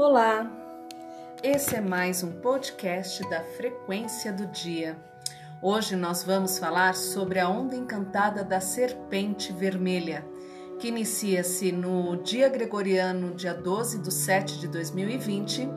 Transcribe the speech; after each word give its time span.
Olá! 0.00 0.48
Esse 1.42 1.74
é 1.74 1.80
mais 1.80 2.22
um 2.22 2.30
podcast 2.30 3.28
da 3.28 3.42
Frequência 3.42 4.32
do 4.32 4.46
Dia. 4.46 4.96
Hoje 5.60 5.96
nós 5.96 6.22
vamos 6.22 6.56
falar 6.56 6.94
sobre 6.94 7.40
a 7.40 7.48
onda 7.48 7.74
encantada 7.74 8.44
da 8.44 8.60
serpente 8.60 9.52
vermelha, 9.52 10.24
que 10.78 10.86
inicia-se 10.86 11.72
no 11.72 12.14
dia 12.22 12.48
gregoriano, 12.48 13.34
dia 13.34 13.52
12 13.52 13.98
de 13.98 14.14
7 14.14 14.60
de 14.60 14.68
2020, 14.68 15.68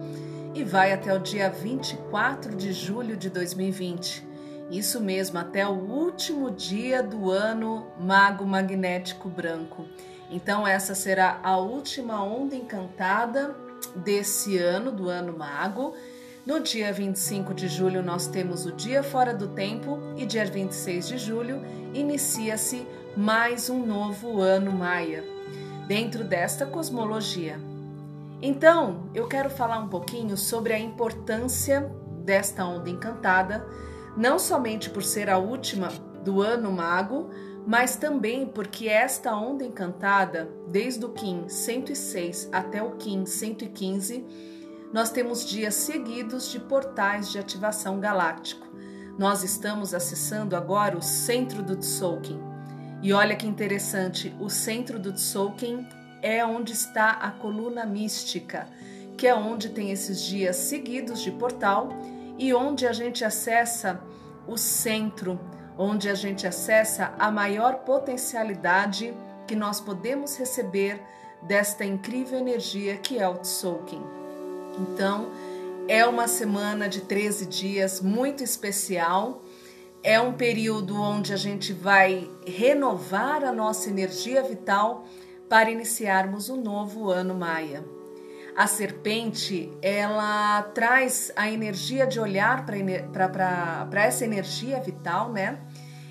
e 0.53 0.63
vai 0.63 0.93
até 0.93 1.15
o 1.15 1.19
dia 1.19 1.49
24 1.49 2.55
de 2.55 2.73
julho 2.73 3.17
de 3.17 3.27
2020. 3.27 4.23
Isso 4.69 5.01
mesmo, 5.01 5.39
até 5.39 5.67
o 5.67 5.71
último 5.71 6.51
dia 6.51 7.01
do 7.01 7.31
ano 7.31 7.87
mago 7.99 8.45
magnético 8.45 9.27
branco. 9.27 9.87
Então, 10.29 10.67
essa 10.67 10.93
será 10.93 11.39
a 11.41 11.57
última 11.57 12.23
onda 12.23 12.55
encantada 12.55 13.70
desse 13.95 14.57
ano, 14.57 14.91
do 14.91 15.09
ano 15.09 15.37
mago. 15.37 15.93
No 16.45 16.59
dia 16.59 16.91
25 16.91 17.53
de 17.53 17.67
julho, 17.67 18.01
nós 18.01 18.27
temos 18.27 18.65
o 18.65 18.71
Dia 18.71 19.03
Fora 19.03 19.33
do 19.33 19.49
Tempo 19.49 19.99
e 20.17 20.25
dia 20.25 20.45
26 20.45 21.07
de 21.07 21.17
julho 21.17 21.61
inicia-se 21.93 22.85
mais 23.15 23.69
um 23.69 23.85
novo 23.85 24.41
ano 24.41 24.71
maia, 24.71 25.23
dentro 25.87 26.23
desta 26.23 26.65
cosmologia. 26.65 27.59
Então, 28.41 29.03
eu 29.13 29.27
quero 29.27 29.49
falar 29.49 29.79
um 29.79 29.87
pouquinho 29.87 30.35
sobre 30.35 30.73
a 30.73 30.79
importância 30.79 31.91
desta 32.23 32.65
onda 32.65 32.89
encantada, 32.89 33.65
não 34.17 34.39
somente 34.39 34.89
por 34.89 35.03
ser 35.03 35.29
a 35.29 35.37
última 35.37 35.89
do 36.23 36.41
ano 36.41 36.71
mago, 36.71 37.29
mas 37.65 37.95
também 37.95 38.45
porque 38.45 38.87
esta 38.87 39.35
onda 39.35 39.63
encantada, 39.63 40.49
desde 40.67 41.05
o 41.05 41.09
Kim 41.09 41.47
106 41.47 42.49
até 42.51 42.81
o 42.81 42.91
Kim 42.91 43.25
115, 43.25 44.25
nós 44.91 45.09
temos 45.09 45.45
dias 45.45 45.75
seguidos 45.75 46.51
de 46.51 46.59
portais 46.59 47.31
de 47.31 47.39
ativação 47.39 47.99
galáctico. 47.99 48.67
Nós 49.17 49.43
estamos 49.43 49.93
acessando 49.93 50.55
agora 50.55 50.97
o 50.97 51.01
centro 51.01 51.61
do 51.61 51.77
Tzolk'in. 51.77 52.39
E 53.01 53.13
olha 53.13 53.35
que 53.35 53.47
interessante, 53.47 54.35
o 54.39 54.49
centro 54.49 54.99
do 54.99 55.13
Tzolk'in 55.13 55.87
é 56.21 56.45
onde 56.45 56.73
está 56.73 57.11
a 57.11 57.31
coluna 57.31 57.85
mística, 57.85 58.67
que 59.17 59.27
é 59.27 59.35
onde 59.35 59.69
tem 59.69 59.91
esses 59.91 60.21
dias 60.21 60.55
seguidos 60.55 61.21
de 61.21 61.31
portal 61.31 61.89
e 62.37 62.53
onde 62.53 62.85
a 62.87 62.93
gente 62.93 63.23
acessa 63.23 64.01
o 64.47 64.57
centro, 64.57 65.39
onde 65.77 66.09
a 66.09 66.15
gente 66.15 66.45
acessa 66.45 67.13
a 67.17 67.31
maior 67.31 67.79
potencialidade 67.79 69.13
que 69.47 69.55
nós 69.55 69.81
podemos 69.81 70.37
receber 70.37 71.01
desta 71.41 71.83
incrível 71.83 72.39
energia 72.39 72.97
que 72.97 73.17
é 73.17 73.27
o 73.27 73.37
Tzolk'in. 73.37 74.03
Então, 74.79 75.29
é 75.87 76.05
uma 76.05 76.27
semana 76.27 76.87
de 76.87 77.01
13 77.01 77.45
dias 77.47 77.99
muito 78.01 78.43
especial. 78.43 79.41
É 80.03 80.19
um 80.19 80.33
período 80.33 80.99
onde 80.99 81.33
a 81.33 81.37
gente 81.37 81.73
vai 81.73 82.29
renovar 82.45 83.43
a 83.43 83.51
nossa 83.51 83.89
energia 83.89 84.41
vital 84.43 85.05
para 85.49 85.69
iniciarmos 85.69 86.49
o 86.49 86.53
um 86.53 86.61
novo 86.61 87.09
ano 87.09 87.35
maia. 87.35 87.83
A 88.55 88.67
serpente, 88.67 89.71
ela 89.81 90.61
traz 90.73 91.31
a 91.35 91.49
energia 91.49 92.05
de 92.05 92.19
olhar 92.19 92.65
para 92.65 94.03
essa 94.03 94.25
energia 94.25 94.79
vital, 94.79 95.31
né? 95.31 95.59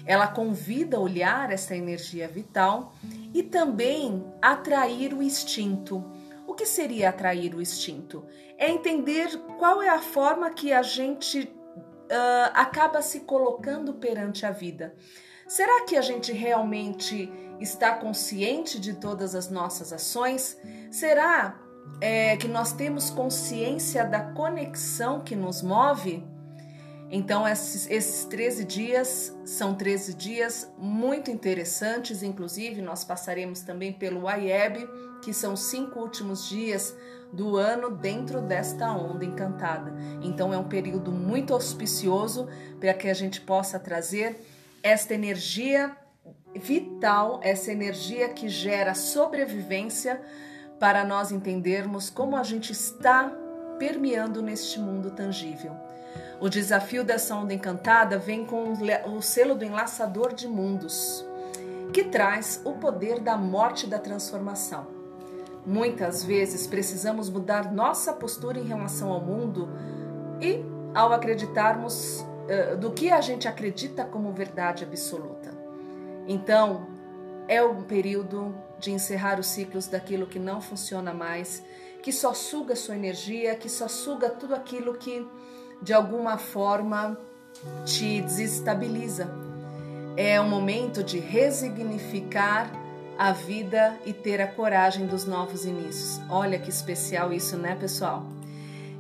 Ela 0.07 0.27
convida 0.27 0.97
a 0.97 1.01
olhar 1.01 1.53
essa 1.53 1.77
energia 1.77 2.27
vital 2.27 2.95
e 3.35 3.43
também 3.43 4.25
atrair 4.41 5.13
o 5.13 5.23
instinto. 5.23 6.05
O 6.47 6.55
que 6.55 6.65
seria 6.65 7.11
atrair 7.11 7.55
o 7.55 7.61
instinto? 7.61 8.25
É 8.59 8.69
entender 8.71 9.29
qual 9.59 9.83
é 9.83 9.89
a 9.89 10.01
forma 10.01 10.51
que 10.51 10.73
a 10.73 10.83
gente 10.83 11.43
uh, 11.43 12.51
acaba 12.55 13.03
se 13.03 13.21
colocando 13.21 13.95
perante 13.95 14.45
a 14.45 14.51
vida. 14.51 14.95
Será 15.47 15.85
que 15.85 15.97
a 15.97 16.01
gente 16.01 16.33
realmente 16.33 17.31
está 17.61 17.95
consciente 17.95 18.81
de 18.81 18.95
todas 18.95 19.35
as 19.35 19.51
nossas 19.51 19.93
ações? 19.93 20.57
Será 20.91 21.60
é, 22.01 22.37
que 22.37 22.49
nós 22.49 22.73
temos 22.73 23.11
consciência 23.11 24.05
da 24.05 24.21
conexão 24.21 25.21
que 25.21 25.37
nos 25.37 25.63
move? 25.63 26.25
Então, 27.11 27.47
esses, 27.47 27.91
esses 27.91 28.25
13 28.25 28.65
dias 28.65 29.37
são 29.45 29.75
13 29.75 30.15
dias 30.15 30.73
muito 30.79 31.31
interessantes, 31.31 32.23
inclusive 32.23 32.81
nós 32.81 33.03
passaremos 33.03 33.63
também 33.63 33.93
pelo 33.93 34.31
IEB, 34.31 34.89
que 35.21 35.35
são 35.35 35.55
os 35.55 35.65
cinco 35.65 35.99
últimos 35.99 36.49
dias 36.49 36.97
do 37.33 37.57
ano 37.57 37.91
dentro 37.91 38.41
desta 38.41 38.91
onda 38.93 39.25
encantada. 39.25 39.93
Então, 40.23 40.55
é 40.55 40.59
um 40.59 40.69
período 40.69 41.11
muito 41.11 41.53
auspicioso 41.53 42.49
para 42.79 42.95
que 42.95 43.09
a 43.09 43.15
gente 43.15 43.41
possa 43.41 43.79
trazer 43.79 44.41
esta 44.83 45.13
energia 45.13 45.97
vital, 46.55 47.41
essa 47.43 47.73
energia 47.73 48.29
que 48.29 48.49
gera 48.49 48.95
sobrevivência 48.95 50.21
para 50.81 51.05
nós 51.05 51.31
entendermos 51.31 52.09
como 52.09 52.37
a 52.37 52.43
gente 52.43 52.73
está 52.73 53.31
permeando 53.79 54.41
neste 54.41 54.81
mundo 54.81 55.11
tangível. 55.11 55.73
O 56.41 56.49
desafio 56.49 57.05
dessa 57.05 57.37
onda 57.37 57.53
encantada 57.53 58.19
vem 58.19 58.47
com 58.47 58.73
o 59.15 59.21
selo 59.21 59.55
do 59.55 59.65
enlaçador 59.65 60.33
de 60.33 60.49
mundos, 60.49 61.25
que 61.93 62.05
traz 62.05 62.63
o 62.65 62.73
poder 62.73 63.21
da 63.21 63.37
morte 63.37 63.87
da 63.87 63.99
transformação. 63.99 64.87
Muitas 65.67 66.25
vezes 66.25 66.67
precisamos 66.67 67.29
mudar 67.29 67.71
nossa 67.71 68.15
postura 68.15 68.59
em 68.59 68.65
relação 68.65 69.13
ao 69.13 69.21
mundo 69.21 69.69
e 70.41 70.65
ao 70.95 71.13
acreditarmos 71.13 72.21
uh, 72.21 72.77
do 72.79 72.91
que 72.91 73.11
a 73.11 73.21
gente 73.21 73.47
acredita 73.47 74.05
como 74.05 74.33
verdade 74.33 74.85
absoluta. 74.85 75.51
Então, 76.27 76.87
é 77.47 77.63
um 77.63 77.83
período 77.83 78.55
de 78.81 78.91
encerrar 78.91 79.39
os 79.39 79.47
ciclos 79.47 79.87
daquilo 79.87 80.27
que 80.27 80.39
não 80.39 80.61
funciona 80.61 81.13
mais, 81.13 81.63
que 82.03 82.13
só 82.13 82.33
suga 82.33 82.75
sua 82.75 82.97
energia, 82.97 83.55
que 83.55 83.69
só 83.69 83.87
suga 83.87 84.31
tudo 84.31 84.55
aquilo 84.55 84.95
que 84.95 85.27
de 85.83 85.93
alguma 85.93 86.39
forma 86.39 87.19
te 87.85 88.21
desestabiliza. 88.23 89.31
É 90.17 90.41
um 90.41 90.49
momento 90.49 91.05
de 91.05 91.19
resignificar 91.19 92.71
a 93.19 93.33
vida 93.33 93.99
e 94.07 94.13
ter 94.13 94.41
a 94.41 94.47
coragem 94.47 95.07
dos 95.07 95.27
novos 95.27 95.65
inícios. 95.65 96.21
Olha 96.31 96.59
que 96.59 96.71
especial 96.71 97.33
isso, 97.33 97.57
né, 97.57 97.77
pessoal? 97.77 98.27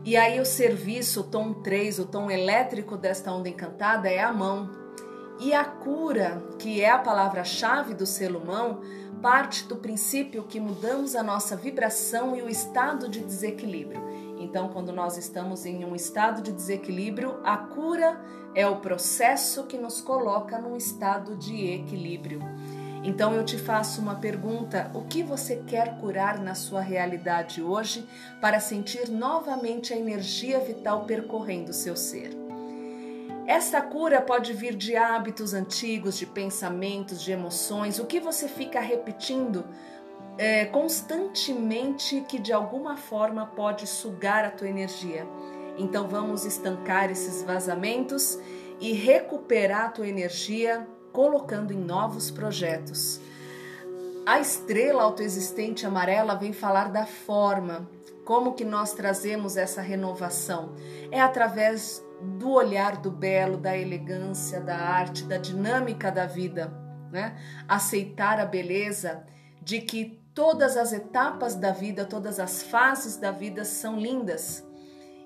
E 0.04 0.16
aí 0.16 0.40
o 0.40 0.46
serviço, 0.46 1.20
o 1.20 1.24
tom 1.24 1.52
3, 1.52 1.98
o 1.98 2.04
tom 2.06 2.30
elétrico 2.30 2.96
desta 2.96 3.32
onda 3.32 3.48
encantada 3.48 4.08
é 4.08 4.20
a 4.20 4.32
mão. 4.32 4.70
E 5.38 5.54
a 5.54 5.64
cura, 5.64 6.42
que 6.58 6.82
é 6.82 6.90
a 6.90 6.98
palavra-chave 6.98 7.94
do 7.94 8.04
selo 8.04 8.44
mão, 8.44 8.80
parte 9.20 9.64
do 9.64 9.76
princípio 9.76 10.44
que 10.44 10.58
mudamos 10.58 11.14
a 11.14 11.22
nossa 11.22 11.56
vibração 11.56 12.36
e 12.36 12.42
o 12.42 12.48
estado 12.48 13.08
de 13.08 13.20
desequilíbrio. 13.20 14.00
Então, 14.38 14.68
quando 14.68 14.92
nós 14.92 15.16
estamos 15.16 15.66
em 15.66 15.84
um 15.84 15.94
estado 15.94 16.42
de 16.42 16.50
desequilíbrio, 16.50 17.38
a 17.44 17.56
cura 17.56 18.20
é 18.54 18.66
o 18.66 18.76
processo 18.76 19.64
que 19.64 19.76
nos 19.78 20.00
coloca 20.00 20.58
num 20.58 20.76
estado 20.76 21.36
de 21.36 21.66
equilíbrio. 21.66 22.40
Então 23.02 23.32
eu 23.32 23.44
te 23.44 23.56
faço 23.56 24.00
uma 24.00 24.16
pergunta: 24.16 24.90
o 24.94 25.02
que 25.02 25.22
você 25.22 25.62
quer 25.66 25.98
curar 25.98 26.38
na 26.38 26.54
sua 26.54 26.80
realidade 26.80 27.62
hoje 27.62 28.06
para 28.40 28.60
sentir 28.60 29.08
novamente 29.08 29.94
a 29.94 29.96
energia 29.96 30.60
vital 30.60 31.04
percorrendo 31.04 31.72
seu 31.72 31.96
ser? 31.96 32.49
Esta 33.50 33.82
cura 33.82 34.22
pode 34.22 34.52
vir 34.52 34.76
de 34.76 34.94
hábitos 34.94 35.54
antigos, 35.54 36.16
de 36.16 36.24
pensamentos, 36.24 37.20
de 37.20 37.32
emoções, 37.32 37.98
o 37.98 38.06
que 38.06 38.20
você 38.20 38.46
fica 38.46 38.78
repetindo 38.78 39.64
é, 40.38 40.66
constantemente 40.66 42.20
que 42.28 42.38
de 42.38 42.52
alguma 42.52 42.96
forma 42.96 43.46
pode 43.46 43.88
sugar 43.88 44.44
a 44.44 44.52
tua 44.52 44.68
energia. 44.68 45.26
Então 45.76 46.06
vamos 46.06 46.44
estancar 46.44 47.10
esses 47.10 47.42
vazamentos 47.42 48.38
e 48.78 48.92
recuperar 48.92 49.86
a 49.86 49.90
tua 49.90 50.06
energia 50.06 50.86
colocando 51.12 51.72
em 51.72 51.78
novos 51.78 52.30
projetos. 52.30 53.20
A 54.24 54.38
estrela 54.38 55.02
autoexistente 55.02 55.84
amarela 55.84 56.36
vem 56.36 56.52
falar 56.52 56.92
da 56.92 57.04
forma, 57.04 57.90
como 58.30 58.54
que 58.54 58.64
nós 58.64 58.92
trazemos 58.92 59.56
essa 59.56 59.82
renovação. 59.82 60.76
É 61.10 61.20
através 61.20 62.00
do 62.38 62.52
olhar 62.52 62.98
do 62.98 63.10
belo, 63.10 63.56
da 63.56 63.76
elegância, 63.76 64.60
da 64.60 64.76
arte, 64.76 65.24
da 65.24 65.36
dinâmica 65.36 66.12
da 66.12 66.26
vida, 66.26 66.72
né? 67.10 67.36
Aceitar 67.66 68.38
a 68.38 68.46
beleza 68.46 69.24
de 69.60 69.80
que 69.80 70.20
Todas 70.32 70.76
as 70.76 70.92
etapas 70.92 71.56
da 71.56 71.72
vida, 71.72 72.04
todas 72.04 72.38
as 72.38 72.62
fases 72.62 73.16
da 73.16 73.32
vida 73.32 73.64
são 73.64 73.98
lindas 73.98 74.64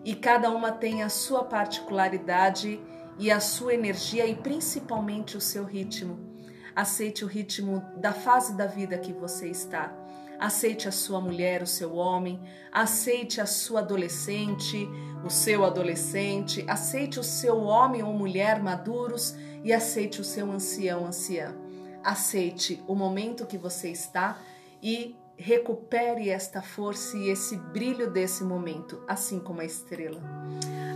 e 0.03 0.15
cada 0.15 0.51
uma 0.51 0.73
tem 0.73 1.03
a 1.03 1.11
sua 1.11 1.45
particularidade 1.45 2.81
e 3.19 3.31
a 3.31 3.39
sua 3.39 3.75
energia 3.75 4.27
e 4.27 4.35
principalmente 4.35 5.37
o 5.37 5.43
seu 5.43 5.65
ritmo. 5.65 6.34
Aceite 6.75 7.25
o 7.25 7.29
ritmo 7.29 7.85
da 7.97 8.13
fase 8.13 8.57
da 8.57 8.67
vida 8.67 8.99
que 8.99 9.13
você 9.13 9.49
está. 9.49 9.93
aceite 10.39 10.89
a 10.89 10.93
sua 10.93 11.21
mulher, 11.21 11.63
o 11.63 11.67
seu 11.67 11.95
homem, 11.95 12.41
aceite 12.73 13.41
a 13.41 13.47
sua 13.47 13.81
adolescente, 13.81 14.89
o 15.25 15.31
seu 15.31 15.65
adolescente, 15.65 16.65
aceite 16.69 17.21
o 17.21 17.25
seu 17.25 17.63
homem 17.63 18.03
ou 18.03 18.13
mulher 18.13 18.61
maduros 18.61 19.35
e 19.63 19.73
aceite 19.73 20.21
o 20.21 20.25
seu 20.25 20.51
ancião, 20.51 21.07
anciã. 21.07 21.55
Aceite 22.03 22.83
o 22.87 22.95
momento 22.95 23.47
que 23.47 23.57
você 23.57 23.89
está 23.89 24.39
e 24.83 25.17
recupere 25.37 26.29
esta 26.29 26.61
força 26.61 27.17
e 27.17 27.29
esse 27.29 27.57
brilho 27.57 28.11
desse 28.11 28.45
momento, 28.45 29.03
assim 29.09 29.39
como 29.39 29.61
a 29.61 29.65
estrela. 29.65 30.21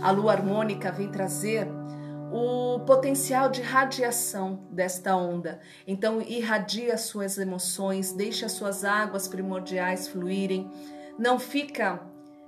A 0.01 0.11
lua 0.11 0.33
harmônica 0.33 0.91
vem 0.91 1.09
trazer 1.09 1.67
o 2.31 2.79
potencial 2.81 3.49
de 3.49 3.61
radiação 3.61 4.59
desta 4.71 5.15
onda. 5.15 5.59
Então, 5.87 6.21
irradia 6.21 6.97
suas 6.97 7.37
emoções, 7.37 8.11
deixe 8.11 8.45
as 8.45 8.51
suas 8.51 8.83
águas 8.85 9.27
primordiais 9.27 10.07
fluírem, 10.07 10.69
não 11.17 11.39
fica 11.39 12.01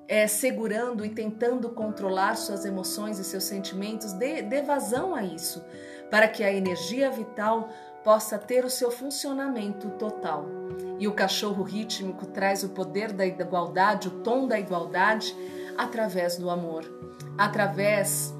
é, 0.07 0.27
segurando 0.27 1.05
e 1.05 1.09
tentando 1.09 1.69
controlar 1.69 2.35
suas 2.35 2.65
emoções 2.65 3.17
e 3.17 3.23
seus 3.23 3.43
sentimentos, 3.43 4.13
dê, 4.13 4.41
dê 4.41 4.61
vazão 4.61 5.15
a 5.15 5.23
isso, 5.23 5.63
para 6.09 6.27
que 6.27 6.43
a 6.43 6.51
energia 6.51 7.09
vital 7.09 7.69
possa 8.03 8.37
ter 8.37 8.65
o 8.65 8.69
seu 8.69 8.91
funcionamento 8.91 9.89
total. 9.91 10.45
E 10.99 11.07
o 11.07 11.13
cachorro 11.13 11.63
rítmico 11.63 12.25
traz 12.27 12.63
o 12.63 12.69
poder 12.69 13.11
da 13.11 13.25
igualdade, 13.25 14.07
o 14.07 14.19
tom 14.21 14.47
da 14.47 14.59
igualdade, 14.59 15.35
através 15.77 16.37
do 16.37 16.49
amor, 16.49 16.83
através 17.37 18.33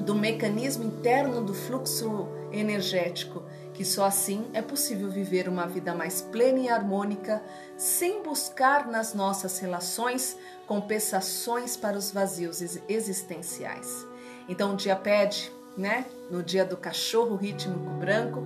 do 0.00 0.14
mecanismo 0.14 0.84
interno 0.84 1.42
do 1.42 1.54
fluxo 1.54 2.28
energético, 2.52 3.42
que 3.74 3.84
só 3.84 4.04
assim 4.04 4.46
é 4.54 4.62
possível 4.62 5.10
viver 5.10 5.48
uma 5.48 5.66
vida 5.66 5.94
mais 5.94 6.22
plena 6.22 6.58
e 6.60 6.68
harmônica, 6.68 7.42
sem 7.76 8.22
buscar 8.22 8.86
nas 8.86 9.12
nossas 9.12 9.58
relações 9.58 10.36
compensações 10.66 11.76
para 11.76 11.96
os 11.96 12.10
vazios 12.10 12.60
existenciais. 12.88 14.06
Então 14.48 14.72
o 14.72 14.76
dia 14.76 14.96
pede, 14.96 15.52
né? 15.76 16.06
No 16.30 16.42
dia 16.42 16.64
do 16.64 16.76
cachorro 16.76 17.36
rítmico 17.36 17.90
branco, 18.00 18.42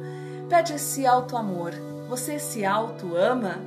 pede 0.48 0.74
esse 0.74 1.06
alto 1.06 1.36
amor. 1.36 1.72
Você 2.08 2.38
se 2.38 2.64
auto 2.64 3.14
ama? 3.16 3.58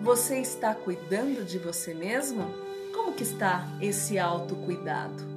Você 0.00 0.38
está 0.38 0.74
cuidando 0.74 1.44
de 1.44 1.58
você 1.58 1.94
mesmo? 1.94 2.44
Como 2.92 3.12
que 3.12 3.22
está 3.22 3.68
esse 3.80 4.18
autocuidado? 4.18 5.31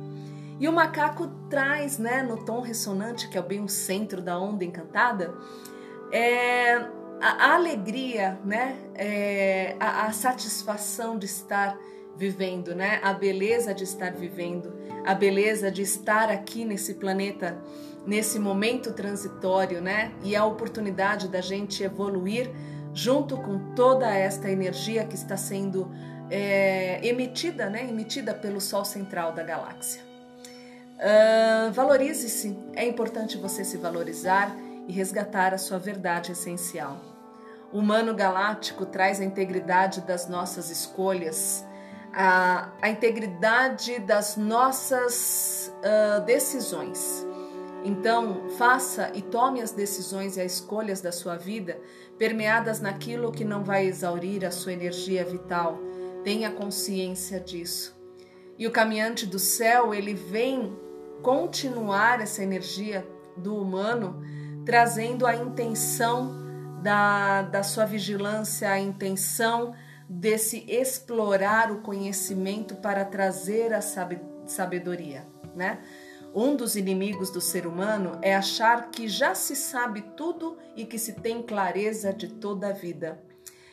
E 0.59 0.67
o 0.67 0.71
macaco 0.71 1.27
traz, 1.49 1.97
né, 1.97 2.23
no 2.23 2.45
tom 2.45 2.61
ressonante, 2.61 3.27
que 3.27 3.37
é 3.37 3.41
bem 3.41 3.61
o 3.61 3.67
centro 3.67 4.21
da 4.21 4.39
onda 4.39 4.63
encantada, 4.63 5.33
é, 6.11 6.75
a, 7.21 7.47
a 7.47 7.55
alegria, 7.55 8.39
né, 8.45 8.77
é, 8.95 9.75
a, 9.79 10.05
a 10.05 10.11
satisfação 10.11 11.17
de 11.17 11.25
estar 11.25 11.77
vivendo, 12.15 12.73
né, 12.73 12.99
a 13.03 13.13
beleza 13.13 13.73
de 13.73 13.83
estar 13.83 14.13
vivendo, 14.13 14.73
a 15.05 15.13
beleza 15.13 15.69
de 15.69 15.81
estar 15.81 16.29
aqui 16.29 16.63
nesse 16.63 16.93
planeta, 16.93 17.61
nesse 18.05 18.39
momento 18.39 18.93
transitório, 18.93 19.81
né, 19.81 20.13
e 20.23 20.35
a 20.35 20.45
oportunidade 20.45 21.27
da 21.27 21.41
gente 21.41 21.83
evoluir 21.83 22.49
junto 22.93 23.35
com 23.35 23.73
toda 23.75 24.09
esta 24.09 24.49
energia 24.49 25.03
que 25.03 25.15
está 25.15 25.35
sendo 25.35 25.91
é, 26.29 27.05
emitida, 27.05 27.69
né, 27.69 27.89
emitida 27.89 28.33
pelo 28.33 28.61
Sol 28.61 28.85
central 28.85 29.33
da 29.33 29.43
galáxia. 29.43 30.14
Uh, 30.95 31.71
Valorize-se. 31.73 32.57
É 32.73 32.85
importante 32.85 33.37
você 33.37 33.65
se 33.65 33.77
valorizar 33.77 34.55
e 34.87 34.93
resgatar 34.93 35.53
a 35.53 35.57
sua 35.57 35.77
verdade 35.77 36.31
essencial. 36.31 36.97
O 37.71 37.79
humano 37.79 38.13
galáctico 38.13 38.85
traz 38.85 39.19
a 39.19 39.25
integridade 39.25 40.01
das 40.01 40.29
nossas 40.29 40.69
escolhas, 40.69 41.65
a, 42.13 42.69
a 42.81 42.89
integridade 42.89 43.99
das 43.99 44.37
nossas 44.37 45.73
uh, 45.79 46.21
decisões. 46.25 47.25
Então, 47.83 48.49
faça 48.57 49.11
e 49.13 49.21
tome 49.21 49.61
as 49.61 49.71
decisões 49.71 50.37
e 50.37 50.41
as 50.41 50.53
escolhas 50.53 51.01
da 51.01 51.11
sua 51.11 51.35
vida 51.35 51.79
permeadas 52.17 52.79
naquilo 52.79 53.31
que 53.31 53.43
não 53.43 53.63
vai 53.63 53.85
exaurir 53.85 54.45
a 54.45 54.51
sua 54.51 54.71
energia 54.71 55.25
vital. 55.25 55.77
Tenha 56.23 56.49
consciência 56.49 57.39
disso. 57.39 57.95
E 58.57 58.65
o 58.65 58.71
caminhante 58.71 59.25
do 59.25 59.37
céu, 59.37 59.93
ele 59.93 60.13
vem 60.13 60.84
continuar 61.21 62.21
essa 62.21 62.43
energia 62.43 63.05
do 63.35 63.55
humano, 63.57 64.21
trazendo 64.65 65.25
a 65.25 65.35
intenção 65.35 66.45
da, 66.81 67.41
da 67.43 67.63
sua 67.63 67.85
vigilância, 67.85 68.69
a 68.69 68.79
intenção 68.79 69.73
desse 70.07 70.65
explorar 70.67 71.71
o 71.71 71.81
conhecimento 71.81 72.75
para 72.75 73.03
trazer 73.03 73.73
a 73.73 73.81
sabedoria, 73.81 75.25
né? 75.55 75.79
Um 76.33 76.55
dos 76.55 76.75
inimigos 76.75 77.29
do 77.29 77.39
ser 77.39 77.65
humano 77.65 78.19
é 78.21 78.35
achar 78.35 78.91
que 78.91 79.07
já 79.07 79.33
se 79.33 79.55
sabe 79.55 80.01
tudo 80.17 80.57
e 80.75 80.85
que 80.85 80.99
se 80.99 81.13
tem 81.13 81.41
clareza 81.41 82.11
de 82.11 82.27
toda 82.27 82.67
a 82.67 82.73
vida. 82.73 83.23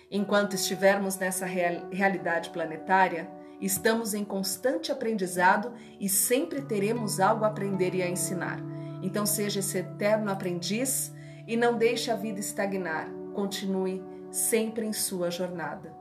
Enquanto 0.08 0.54
estivermos 0.54 1.18
nessa 1.18 1.44
real, 1.44 1.88
realidade 1.90 2.50
planetária, 2.50 3.28
Estamos 3.62 4.12
em 4.12 4.24
constante 4.24 4.90
aprendizado 4.90 5.72
e 6.00 6.08
sempre 6.08 6.62
teremos 6.62 7.20
algo 7.20 7.44
a 7.44 7.48
aprender 7.48 7.94
e 7.94 8.02
a 8.02 8.08
ensinar. 8.10 8.58
Então, 9.00 9.24
seja 9.24 9.60
esse 9.60 9.78
eterno 9.78 10.32
aprendiz 10.32 11.12
e 11.46 11.56
não 11.56 11.78
deixe 11.78 12.10
a 12.10 12.16
vida 12.16 12.40
estagnar. 12.40 13.08
Continue 13.32 14.02
sempre 14.32 14.84
em 14.84 14.92
sua 14.92 15.30
jornada. 15.30 15.94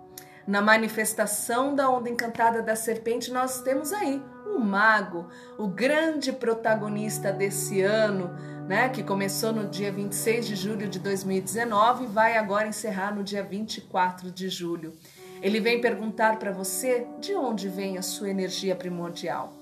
Na 0.47 0.59
manifestação 0.59 1.75
da 1.75 1.87
onda 1.87 2.09
encantada 2.09 2.63
da 2.63 2.75
serpente, 2.75 3.31
nós 3.31 3.61
temos 3.61 3.93
aí 3.93 4.19
o 4.47 4.59
mago, 4.59 5.27
o 5.57 5.67
grande 5.67 6.33
protagonista 6.33 7.31
desse 7.31 7.81
ano, 7.81 8.31
né, 8.67 8.89
que 8.89 9.03
começou 9.03 9.51
no 9.51 9.67
dia 9.67 9.91
26 9.91 10.47
de 10.47 10.55
julho 10.55 10.87
de 10.87 10.99
2019 10.99 12.03
e 12.03 12.07
vai 12.07 12.37
agora 12.37 12.67
encerrar 12.67 13.13
no 13.13 13.23
dia 13.23 13.43
24 13.43 14.31
de 14.31 14.49
julho. 14.49 14.93
Ele 15.41 15.59
vem 15.59 15.81
perguntar 15.81 16.37
para 16.37 16.51
você 16.51 17.05
de 17.19 17.33
onde 17.33 17.67
vem 17.67 17.97
a 17.97 18.01
sua 18.01 18.29
energia 18.29 18.75
primordial. 18.75 19.53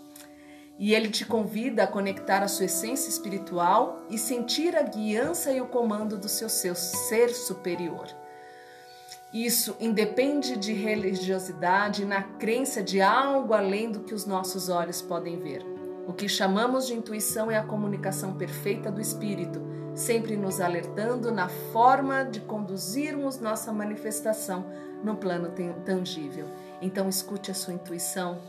E 0.78 0.94
ele 0.94 1.10
te 1.10 1.26
convida 1.26 1.84
a 1.84 1.88
conectar 1.88 2.42
a 2.42 2.48
sua 2.48 2.66
essência 2.66 3.10
espiritual 3.10 4.06
e 4.10 4.18
sentir 4.18 4.76
a 4.76 4.82
guiança 4.82 5.52
e 5.52 5.60
o 5.60 5.68
comando 5.68 6.18
do 6.18 6.30
seu, 6.30 6.48
seu 6.48 6.76
ser 6.76 7.30
superior. 7.30 8.08
Isso 9.34 9.76
independe 9.80 10.58
de 10.58 10.74
religiosidade 10.74 12.04
na 12.04 12.24
crença 12.24 12.82
de 12.82 13.02
algo 13.02 13.54
além 13.54 13.92
do 13.92 14.00
que 14.00 14.14
os 14.14 14.26
nossos 14.26 14.70
olhos 14.70 15.02
podem 15.02 15.38
ver. 15.38 15.79
O 16.10 16.14
que 16.14 16.28
chamamos 16.28 16.88
de 16.88 16.96
intuição 16.96 17.52
é 17.52 17.58
a 17.60 17.64
comunicação 17.64 18.34
perfeita 18.34 18.92
do 18.92 19.00
espírito, 19.00 19.62
sempre 19.94 20.36
nos 20.36 20.60
alertando 20.60 21.32
na 21.32 21.48
forma 21.48 22.24
de 22.24 22.40
conduzirmos 22.40 23.40
nossa 23.40 23.72
manifestação 23.72 24.66
no 25.04 25.16
plano 25.16 25.54
tangível. 25.86 26.48
Então 26.82 27.08
escute 27.08 27.52
a 27.52 27.54
sua 27.54 27.76
intuição 27.76 28.42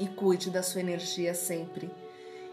e 0.00 0.08
cuide 0.08 0.48
da 0.48 0.62
sua 0.62 0.80
energia 0.80 1.34
sempre. 1.34 1.90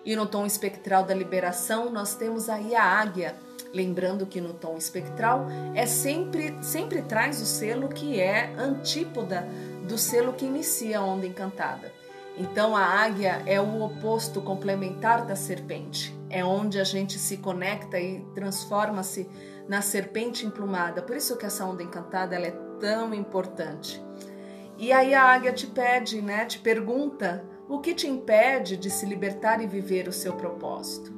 E 0.04 0.18
no 0.18 0.26
tom 0.26 0.46
espectral 0.46 1.06
da 1.06 1.14
liberação, 1.14 1.90
nós 1.90 2.14
temos 2.16 2.50
aí 2.50 2.76
a 2.76 2.84
águia. 2.84 3.38
Lembrando 3.74 4.26
que 4.26 4.42
no 4.42 4.54
tom 4.54 4.76
espectral 4.76 5.48
é 5.74 5.86
sempre 5.86 6.62
sempre 6.62 7.02
traz 7.04 7.42
o 7.42 7.46
selo 7.46 7.88
que 7.88 8.20
é 8.20 8.54
antípoda 8.58 9.48
do 9.88 9.98
selo 9.98 10.34
que 10.34 10.46
inicia 10.46 11.00
a 11.00 11.06
onda 11.06 11.26
encantada. 11.26 12.05
Então 12.38 12.76
a 12.76 12.84
águia 12.84 13.42
é 13.46 13.62
o 13.62 13.82
oposto 13.82 14.42
complementar 14.42 15.26
da 15.26 15.36
serpente. 15.36 16.14
É 16.30 16.44
onde 16.44 16.80
a 16.80 16.84
gente 16.84 17.18
se 17.18 17.38
conecta 17.38 18.00
e 18.00 18.20
transforma-se 18.34 19.30
na 19.68 19.82
serpente 19.82 20.46
emplumada. 20.46 21.02
Por 21.02 21.16
isso 21.16 21.38
que 21.38 21.46
essa 21.46 21.66
onda 21.66 21.82
encantada 21.82 22.36
ela 22.36 22.48
é 22.48 22.58
tão 22.80 23.14
importante. 23.14 24.04
E 24.78 24.92
aí 24.92 25.14
a 25.14 25.24
águia 25.24 25.54
te 25.54 25.68
pede, 25.68 26.22
né? 26.22 26.46
Te 26.46 26.60
pergunta 26.60 27.46
o 27.70 27.80
que 27.80 27.94
te 27.94 28.08
impede 28.08 28.76
de 28.76 28.90
se 28.90 29.06
libertar 29.06 29.62
e 29.62 29.68
viver 29.68 30.08
o 30.08 30.14
seu 30.14 30.34
propósito. 30.34 31.14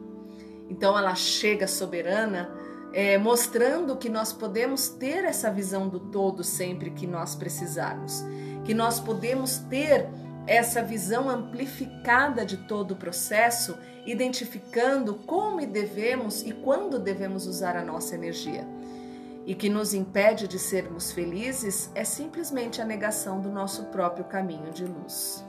Então 0.69 0.97
ela 0.97 1.15
chega 1.15 1.67
soberana, 1.67 2.51
é, 2.93 3.17
mostrando 3.17 3.97
que 3.97 4.09
nós 4.09 4.31
podemos 4.31 4.89
ter 4.89 5.23
essa 5.23 5.51
visão 5.51 5.89
do 5.89 5.99
todo 5.99 6.43
sempre 6.43 6.91
que 6.91 7.07
nós 7.07 7.35
precisarmos, 7.35 8.23
que 8.63 8.73
nós 8.73 8.99
podemos 8.99 9.57
ter 9.57 10.07
essa 10.47 10.81
visão 10.81 11.29
amplificada 11.29 12.45
de 12.45 12.57
todo 12.57 12.91
o 12.91 12.95
processo, 12.95 13.77
identificando 14.05 15.15
como 15.15 15.65
devemos 15.65 16.41
e 16.41 16.53
quando 16.53 16.97
devemos 16.97 17.45
usar 17.45 17.75
a 17.75 17.83
nossa 17.83 18.15
energia. 18.15 18.65
E 19.45 19.53
que 19.53 19.69
nos 19.69 19.93
impede 19.93 20.47
de 20.47 20.57
sermos 20.57 21.11
felizes 21.11 21.91
é 21.93 22.03
simplesmente 22.03 22.81
a 22.81 22.85
negação 22.85 23.41
do 23.41 23.49
nosso 23.49 23.85
próprio 23.85 24.25
caminho 24.25 24.71
de 24.71 24.85
luz. 24.85 25.43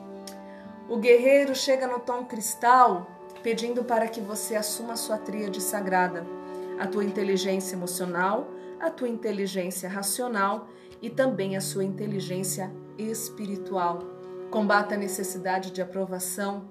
O 0.88 0.96
guerreiro 0.96 1.54
chega 1.54 1.86
no 1.86 2.00
tom 2.00 2.24
cristal 2.24 3.06
pedindo 3.42 3.84
para 3.84 4.08
que 4.08 4.20
você 4.20 4.56
assuma 4.56 4.96
sua 4.96 5.16
tríade 5.16 5.60
sagrada, 5.60 6.26
a 6.78 6.86
tua 6.86 7.04
inteligência 7.04 7.76
emocional, 7.76 8.48
a 8.80 8.90
tua 8.90 9.08
inteligência 9.08 9.88
racional 9.88 10.68
e 11.00 11.08
também 11.08 11.56
a 11.56 11.60
sua 11.60 11.84
inteligência 11.84 12.70
espiritual. 12.96 14.17
Combata 14.50 14.94
a 14.94 14.98
necessidade 14.98 15.70
de 15.70 15.82
aprovação. 15.82 16.70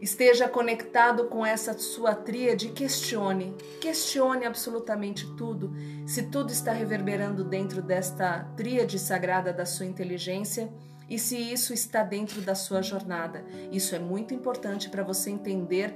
Esteja 0.00 0.48
conectado 0.48 1.26
com 1.26 1.44
essa 1.44 1.76
sua 1.78 2.14
tríade, 2.14 2.70
questione, 2.70 3.54
questione 3.80 4.46
absolutamente 4.46 5.26
tudo. 5.36 5.72
Se 6.06 6.24
tudo 6.24 6.50
está 6.50 6.72
reverberando 6.72 7.44
dentro 7.44 7.82
desta 7.82 8.44
tríade 8.56 8.98
sagrada 8.98 9.52
da 9.52 9.66
sua 9.66 9.84
inteligência, 9.84 10.72
e 11.10 11.18
se 11.18 11.36
isso 11.36 11.74
está 11.74 12.04
dentro 12.04 12.40
da 12.40 12.54
sua 12.54 12.80
jornada. 12.80 13.44
Isso 13.72 13.96
é 13.96 13.98
muito 13.98 14.32
importante 14.32 14.88
para 14.88 15.02
você 15.02 15.28
entender 15.28 15.92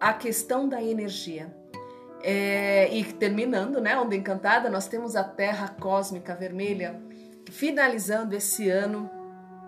a 0.00 0.12
questão 0.12 0.68
da 0.68 0.80
energia. 0.80 1.52
É, 2.22 2.88
e 2.94 3.04
terminando, 3.04 3.80
né, 3.80 3.98
Onda 3.98 4.14
Encantada, 4.14 4.70
nós 4.70 4.86
temos 4.86 5.16
a 5.16 5.24
Terra 5.24 5.68
Cósmica 5.80 6.34
Vermelha, 6.34 7.00
finalizando 7.50 8.36
esse 8.36 8.70
ano 8.70 9.10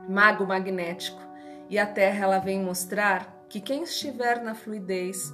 mago 0.09 0.47
magnético. 0.47 1.21
E 1.69 1.79
a 1.79 1.87
Terra 1.87 2.25
ela 2.25 2.39
vem 2.39 2.63
mostrar 2.63 3.45
que 3.49 3.61
quem 3.61 3.83
estiver 3.83 4.43
na 4.43 4.55
fluidez, 4.55 5.33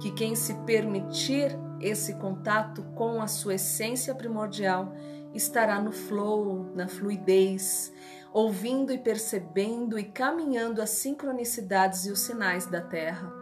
que 0.00 0.10
quem 0.10 0.34
se 0.34 0.54
permitir 0.66 1.56
esse 1.80 2.14
contato 2.14 2.82
com 2.94 3.22
a 3.22 3.26
sua 3.26 3.54
essência 3.54 4.14
primordial, 4.14 4.92
estará 5.32 5.80
no 5.80 5.92
flow, 5.92 6.72
na 6.74 6.88
fluidez, 6.88 7.92
ouvindo 8.32 8.92
e 8.92 8.98
percebendo 8.98 9.98
e 9.98 10.04
caminhando 10.04 10.82
as 10.82 10.90
sincronicidades 10.90 12.06
e 12.06 12.10
os 12.10 12.20
sinais 12.20 12.66
da 12.66 12.80
Terra. 12.80 13.32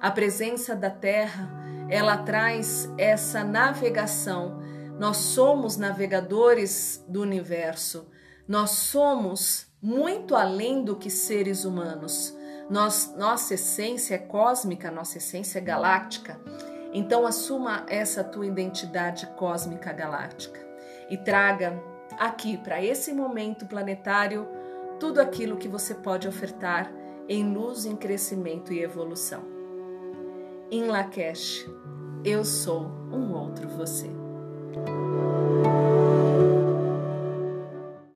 A 0.00 0.10
presença 0.10 0.74
da 0.74 0.90
Terra, 0.90 1.50
ela 1.88 2.18
traz 2.18 2.90
essa 2.98 3.42
navegação. 3.44 4.60
Nós 4.98 5.16
somos 5.18 5.76
navegadores 5.76 7.04
do 7.08 7.22
universo. 7.22 8.08
Nós 8.46 8.70
somos 8.70 9.65
muito 9.80 10.34
além 10.34 10.84
do 10.84 10.96
que 10.96 11.10
seres 11.10 11.64
humanos. 11.64 12.36
Nós, 12.68 13.14
nossa 13.16 13.54
essência 13.54 14.14
é 14.14 14.18
cósmica, 14.18 14.90
nossa 14.90 15.18
essência 15.18 15.58
é 15.58 15.62
galáctica. 15.62 16.40
Então 16.92 17.26
assuma 17.26 17.84
essa 17.88 18.24
tua 18.24 18.46
identidade 18.46 19.26
cósmica 19.36 19.92
galáctica 19.92 20.60
e 21.10 21.16
traga 21.16 21.80
aqui 22.18 22.56
para 22.56 22.82
esse 22.82 23.12
momento 23.12 23.66
planetário 23.66 24.48
tudo 24.98 25.20
aquilo 25.20 25.56
que 25.56 25.68
você 25.68 25.94
pode 25.94 26.26
ofertar 26.26 26.90
em 27.28 27.52
luz, 27.52 27.84
em 27.84 27.96
crescimento 27.96 28.72
e 28.72 28.82
evolução. 28.82 29.42
Em 30.70 30.84
Lakesh, 30.84 31.68
eu 32.24 32.44
sou 32.44 32.86
um 33.12 33.32
outro 33.32 33.68
você. 33.68 34.10